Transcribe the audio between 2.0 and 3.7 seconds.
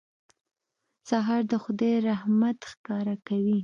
رحمت ښکاره کوي.